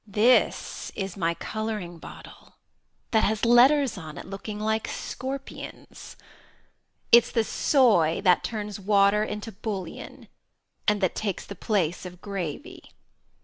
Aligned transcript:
Cook. 0.07 0.15
This 0.15 0.91
is 0.95 1.15
my 1.15 1.35
colouring 1.35 1.99
bottle 1.99 2.55
that 3.11 3.23
has 3.23 3.45
letters 3.45 3.99
on 3.99 4.17
it 4.17 4.25
looking 4.25 4.59
like 4.59 4.87
scorpions. 4.87 6.17
It's 7.11 7.29
the 7.31 7.43
soy 7.43 8.19
that 8.23 8.43
turns 8.43 8.79
water 8.79 9.23
into 9.23 9.51
bouillon, 9.51 10.27
and 10.87 11.01
that 11.01 11.13
takes 11.13 11.45
the 11.45 11.53
place 11.53 12.03
of 12.07 12.19
gravy. 12.19 12.89